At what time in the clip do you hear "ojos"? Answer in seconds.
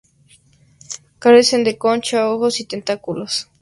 2.31-2.59